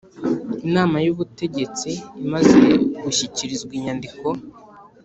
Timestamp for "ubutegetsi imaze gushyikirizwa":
1.13-3.71